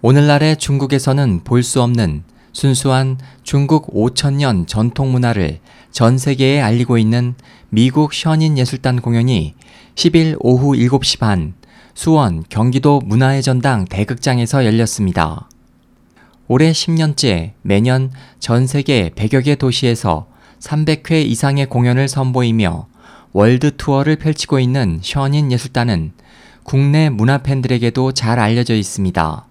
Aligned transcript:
오늘날의 0.00 0.58
중국에서는 0.58 1.40
볼 1.42 1.64
수 1.64 1.82
없는 1.82 2.22
순수한 2.52 3.18
중국 3.42 3.92
5천년 3.92 4.66
전통 4.68 5.10
문화를 5.10 5.58
전 5.90 6.18
세계에 6.18 6.60
알리고 6.60 6.98
있는 6.98 7.34
미국 7.68 8.14
션윈 8.14 8.58
예술단 8.58 9.00
공연이 9.00 9.54
10일 9.96 10.36
오후 10.38 10.74
7시 10.74 11.18
반 11.18 11.54
수원 11.94 12.44
경기도 12.48 13.00
문화의 13.04 13.42
전당 13.42 13.86
대극장에서 13.86 14.64
열렸습니다. 14.64 15.48
올해 16.46 16.70
10년째 16.70 17.52
매년 17.62 18.12
전 18.38 18.68
세계 18.68 19.10
100여 19.10 19.44
개 19.44 19.56
도시에서 19.56 20.28
300회 20.60 21.26
이상의 21.26 21.66
공연을 21.66 22.06
선보이며 22.06 22.86
월드 23.32 23.76
투어를 23.76 24.14
펼치고 24.16 24.60
있는 24.60 25.00
션윈 25.02 25.50
예술단은 25.50 26.12
국내 26.62 27.10
문화 27.10 27.38
팬들에게도 27.38 28.12
잘 28.12 28.38
알려져 28.38 28.74
있습니다. 28.74 29.48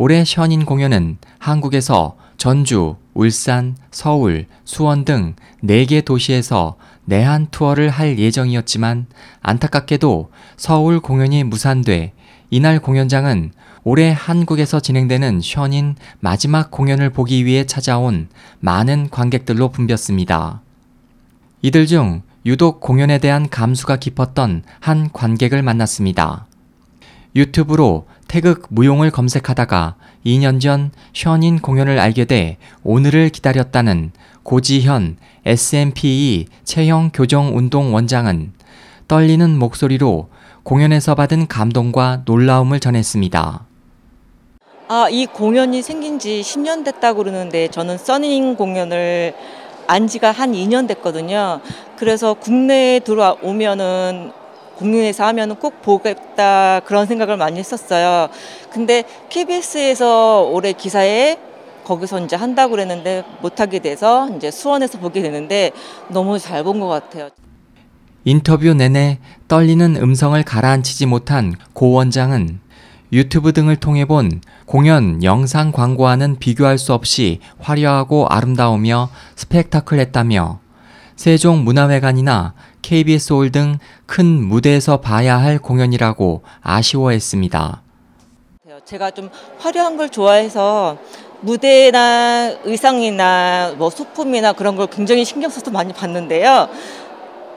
올해 0.00 0.24
션인 0.24 0.64
공연은 0.64 1.18
한국에서 1.38 2.16
전주, 2.36 2.94
울산, 3.14 3.76
서울, 3.90 4.46
수원 4.64 5.04
등 5.04 5.34
4개 5.64 6.04
도시에서 6.04 6.76
내한 7.04 7.48
투어를 7.50 7.90
할 7.90 8.16
예정이었지만 8.16 9.06
안타깝게도 9.42 10.30
서울 10.56 11.00
공연이 11.00 11.42
무산돼 11.42 12.12
이날 12.48 12.78
공연장은 12.78 13.50
올해 13.82 14.14
한국에서 14.16 14.78
진행되는 14.78 15.40
션인 15.40 15.96
마지막 16.20 16.70
공연을 16.70 17.10
보기 17.10 17.44
위해 17.44 17.66
찾아온 17.66 18.28
많은 18.60 19.10
관객들로 19.10 19.70
붐볐습니다. 19.70 20.62
이들 21.62 21.88
중 21.88 22.22
유독 22.46 22.80
공연에 22.80 23.18
대한 23.18 23.48
감수가 23.48 23.96
깊었던 23.96 24.62
한 24.78 25.10
관객을 25.12 25.62
만났습니다. 25.62 26.47
유튜브로 27.34 28.06
태극 28.26 28.66
무용을 28.70 29.10
검색하다가 29.10 29.96
2년 30.24 30.60
전 30.60 30.90
션인 31.12 31.60
공연을 31.60 31.98
알게 31.98 32.24
돼 32.24 32.58
오늘을 32.82 33.30
기다렸다는 33.30 34.12
고지현 34.42 35.16
SMPE 35.44 36.46
체형 36.64 37.10
교정 37.12 37.56
운동 37.56 37.94
원장은 37.94 38.52
떨리는 39.08 39.58
목소리로 39.58 40.28
공연에서 40.62 41.14
받은 41.14 41.48
감동과 41.48 42.22
놀라움을 42.26 42.78
전했습니다. 42.80 43.64
아, 44.88 45.08
이 45.10 45.26
공연이 45.26 45.82
생긴 45.82 46.18
지 46.18 46.40
10년 46.42 46.84
됐다고 46.84 47.24
그러는데 47.24 47.68
저는 47.68 47.98
써닝 47.98 48.56
공연을 48.56 49.34
안 49.86 50.06
지가 50.06 50.30
한 50.30 50.52
2년 50.52 50.86
됐거든요. 50.88 51.60
그래서 51.96 52.34
국내에 52.34 53.00
들어오면은 53.00 54.32
공연에서 54.78 55.24
하면은 55.26 55.56
꼭 55.56 55.82
보겠다 55.82 56.80
그런 56.84 57.06
생각을 57.06 57.36
많이 57.36 57.58
했었어요. 57.58 58.28
근데 58.70 59.02
KBS에서 59.28 60.42
올해 60.52 60.72
기사에 60.72 61.36
거기서 61.84 62.20
이제 62.20 62.36
한다고 62.36 62.72
그랬는데 62.72 63.24
못하게 63.42 63.80
돼서 63.80 64.28
이제 64.36 64.50
수원에서 64.50 64.98
보게 64.98 65.22
되는데 65.22 65.72
너무 66.08 66.38
잘 66.38 66.62
본 66.62 66.78
것 66.80 66.86
같아요. 66.88 67.30
인터뷰 68.24 68.74
내내 68.74 69.18
떨리는 69.48 69.96
음성을 69.96 70.40
가라앉히지 70.42 71.06
못한 71.06 71.54
고 71.72 71.92
원장은 71.92 72.60
유튜브 73.10 73.54
등을 73.54 73.76
통해 73.76 74.04
본 74.04 74.42
공연 74.66 75.22
영상 75.22 75.72
광고와는 75.72 76.36
비교할 76.38 76.76
수 76.76 76.92
없이 76.92 77.40
화려하고 77.58 78.26
아름다우며 78.28 79.08
스펙타클했다며 79.36 80.60
세종문화회관이나 81.18 82.54
KBS 82.80 83.32
홀 83.32 83.50
등 83.50 83.78
큰 84.06 84.24
무대에서 84.26 85.00
봐야 85.02 85.36
할 85.36 85.58
공연이라고 85.58 86.42
아쉬워했습니다. 86.62 87.82
제가 88.84 89.10
좀 89.10 89.28
화려한 89.58 89.96
걸 89.98 90.08
좋아해서 90.08 90.96
무대나 91.40 92.56
의상이나 92.64 93.74
뭐 93.76 93.90
소품이나 93.90 94.52
그런 94.54 94.76
걸 94.76 94.86
굉장히 94.86 95.24
신경 95.24 95.50
써서 95.50 95.70
많이 95.70 95.92
봤는데요. 95.92 96.68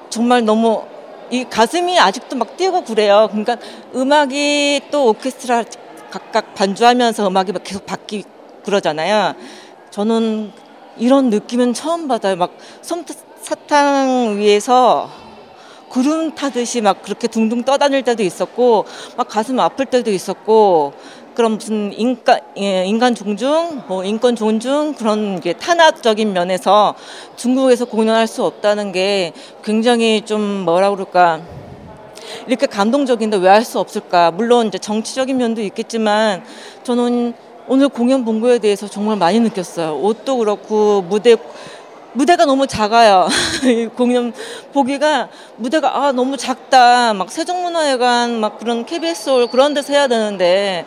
정말 0.10 0.44
너무 0.44 0.84
이 1.30 1.46
가슴이 1.46 1.98
아직도 2.00 2.36
막 2.36 2.58
뛰고 2.58 2.84
그래요. 2.84 3.28
그러니까 3.30 3.56
음악이 3.96 4.82
또 4.92 5.08
오케스트라 5.10 5.64
각각 6.10 6.54
반주하면서 6.56 7.28
음악이 7.28 7.54
막 7.54 7.64
계속 7.64 7.86
바뀌고 7.86 8.28
그러잖아요. 8.66 9.36
저는 9.92 10.52
이런 10.98 11.30
느낌은 11.30 11.74
처음 11.74 12.08
받아요. 12.10 12.36
막솜 12.36 13.06
사탕 13.42 14.38
위에서 14.38 15.10
구름 15.90 16.34
타듯이 16.36 16.80
막 16.82 17.02
그렇게 17.02 17.28
둥둥 17.28 17.64
떠다닐 17.64 18.04
때도 18.04 18.24
있었고, 18.24 18.86
막 19.18 19.28
가슴 19.28 19.60
아플 19.60 19.86
때도 19.86 20.12
있었고, 20.12 20.94
그런 21.36 21.54
무슨 21.54 21.92
인간 21.98 22.40
예, 22.58 22.86
인간 22.86 23.16
존중, 23.16 23.84
뭐 23.88 24.04
인권 24.04 24.36
존중 24.36 24.94
그런 24.94 25.40
게 25.40 25.54
탄압적인 25.54 26.34
면에서 26.34 26.94
중국에서 27.38 27.86
공연할 27.86 28.28
수 28.28 28.44
없다는 28.44 28.92
게 28.92 29.32
굉장히 29.64 30.22
좀 30.26 30.42
뭐라 30.42 30.90
그럴까 30.92 31.40
이렇게 32.48 32.66
감동적인데 32.68 33.38
왜 33.38 33.48
할 33.48 33.64
수 33.64 33.80
없을까? 33.80 34.32
물론 34.32 34.68
이제 34.68 34.78
정치적인 34.78 35.38
면도 35.38 35.62
있겠지만 35.62 36.44
저는 36.84 37.34
오늘 37.68 37.88
공연 37.88 38.26
본 38.26 38.42
거에 38.42 38.60
대해서 38.60 38.90
정말 38.90 39.16
많이 39.16 39.40
느꼈어요. 39.40 39.98
옷도 40.02 40.38
그렇고 40.38 41.02
무대 41.02 41.38
무대가 42.14 42.46
너무 42.46 42.68
작아요. 42.68 43.28
공연 43.96 44.34
보기가 44.74 45.30
무대가 45.56 45.98
아 45.98 46.12
너무 46.12 46.38
작다. 46.38 47.14
막 47.14 47.32
세종문화회관 47.32 48.40
막 48.40 48.58
그런 48.58 48.86
KBS 48.86 49.30
홀 49.30 49.48
그런 49.48 49.74
데서 49.74 49.94
해야 49.94 50.08
되는데 50.08 50.86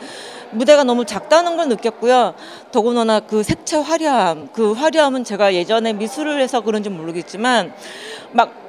무대가 0.51 0.85
너무 0.85 1.05
작다는 1.05 1.57
걸 1.57 1.69
느꼈고요. 1.69 2.35
더군다나 2.71 3.21
그 3.21 3.43
색채 3.43 3.79
화려함, 3.79 4.51
그 4.53 4.73
화려함은 4.73 5.25
제가 5.25 5.55
예전에 5.55 5.93
미술을 5.95 6.41
해서 6.41 6.61
그런지 6.61 6.91
모르겠지만 6.91 7.73
막 8.33 8.65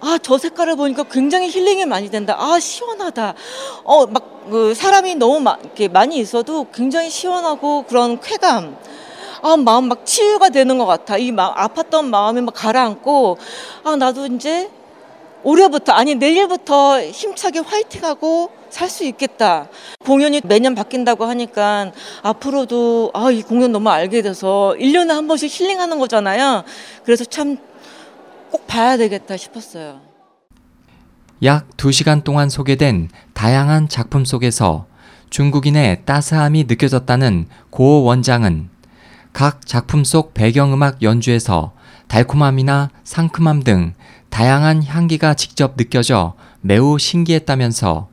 아, 0.00 0.16
저 0.22 0.38
색깔을 0.38 0.76
보니까 0.76 1.02
굉장히 1.04 1.48
힐링이 1.48 1.84
많이 1.86 2.08
된다. 2.08 2.36
아, 2.38 2.60
시원하다. 2.60 3.34
어, 3.82 4.06
막, 4.06 4.48
그, 4.48 4.72
사람이 4.72 5.16
너무 5.16 5.40
마, 5.40 5.56
이렇게 5.60 5.88
많이 5.88 6.18
있어도 6.18 6.68
굉장히 6.72 7.10
시원하고 7.10 7.82
그런 7.82 8.20
쾌감. 8.20 8.76
아, 9.42 9.56
마음 9.56 9.88
막 9.88 10.04
치유가 10.04 10.48
되는 10.48 10.78
것 10.78 10.86
같아. 10.86 11.16
이 11.18 11.32
마, 11.32 11.54
아팠던 11.54 12.06
마음이 12.06 12.40
막 12.42 12.52
가라앉고, 12.54 13.38
아, 13.84 13.96
나도 13.96 14.26
이제 14.26 14.70
올해부터, 15.44 15.92
아니, 15.92 16.14
내일부터 16.14 17.00
힘차게 17.02 17.60
화이팅하고 17.60 18.50
살 18.70 18.88
수 18.90 19.04
있겠다. 19.04 19.68
공연이 20.04 20.40
매년 20.44 20.74
바뀐다고 20.74 21.24
하니까 21.24 21.92
앞으로도, 22.22 23.12
아, 23.14 23.30
이 23.30 23.42
공연 23.42 23.72
너무 23.72 23.88
알게 23.88 24.22
돼서 24.22 24.74
1년에 24.78 25.08
한 25.08 25.26
번씩 25.26 25.50
힐링하는 25.50 25.98
거잖아요. 25.98 26.64
그래서 27.04 27.24
참 27.24 27.56
꼭 28.50 28.66
봐야 28.66 28.96
되겠다 28.96 29.36
싶었어요. 29.36 30.00
약 31.44 31.68
2시간 31.76 32.24
동안 32.24 32.48
소개된 32.48 33.10
다양한 33.34 33.88
작품 33.88 34.24
속에서 34.24 34.86
중국인의 35.30 36.04
따스함이 36.04 36.64
느껴졌다는 36.64 37.48
고 37.70 38.02
원장은 38.04 38.70
각 39.32 39.66
작품 39.66 40.04
속 40.04 40.34
배경음악 40.34 41.02
연주에서 41.02 41.72
달콤함이나 42.08 42.90
상큼함 43.04 43.62
등 43.62 43.94
다양한 44.30 44.82
향기가 44.84 45.34
직접 45.34 45.76
느껴져 45.76 46.34
매우 46.60 46.98
신기했다면서 46.98 48.08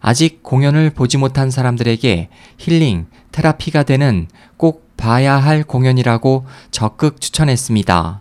아직 0.00 0.42
공연을 0.42 0.90
보지 0.90 1.16
못한 1.16 1.50
사람들에게 1.50 2.28
힐링, 2.58 3.06
테라피가 3.30 3.84
되는 3.84 4.26
꼭 4.56 4.96
봐야 4.96 5.36
할 5.36 5.62
공연이라고 5.62 6.46
적극 6.70 7.20
추천했습니다. 7.20 8.20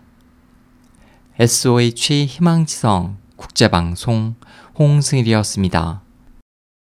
SOH 1.39 2.25
희망지성 2.25 3.17
국제방송 3.35 4.35
홍승일이었습니다. 4.77 6.01